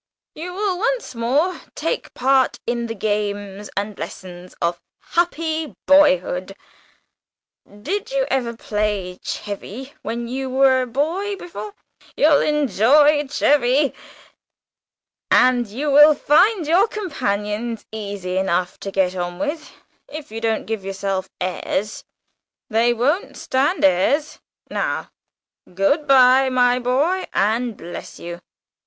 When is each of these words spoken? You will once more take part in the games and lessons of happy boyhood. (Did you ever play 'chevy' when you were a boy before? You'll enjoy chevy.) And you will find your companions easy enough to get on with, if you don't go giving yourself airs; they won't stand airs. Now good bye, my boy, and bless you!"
You 0.33 0.55
will 0.55 0.79
once 0.79 1.13
more 1.13 1.61
take 1.75 2.11
part 2.15 2.57
in 2.65 2.87
the 2.87 2.95
games 2.95 3.69
and 3.77 3.99
lessons 3.99 4.55
of 4.59 4.81
happy 4.99 5.75
boyhood. 5.85 6.55
(Did 7.83 8.09
you 8.11 8.25
ever 8.31 8.57
play 8.57 9.19
'chevy' 9.23 9.93
when 10.01 10.27
you 10.27 10.49
were 10.49 10.81
a 10.81 10.87
boy 10.87 11.35
before? 11.35 11.75
You'll 12.17 12.41
enjoy 12.41 13.27
chevy.) 13.27 13.93
And 15.29 15.67
you 15.67 15.91
will 15.91 16.15
find 16.15 16.65
your 16.65 16.87
companions 16.87 17.85
easy 17.91 18.37
enough 18.37 18.79
to 18.79 18.89
get 18.89 19.15
on 19.15 19.37
with, 19.37 19.71
if 20.07 20.31
you 20.31 20.41
don't 20.41 20.61
go 20.61 20.65
giving 20.65 20.87
yourself 20.87 21.29
airs; 21.39 22.03
they 22.69 22.91
won't 22.91 23.37
stand 23.37 23.85
airs. 23.85 24.39
Now 24.67 25.11
good 25.71 26.07
bye, 26.07 26.49
my 26.49 26.79
boy, 26.79 27.27
and 27.35 27.77
bless 27.77 28.19
you!" 28.19 28.41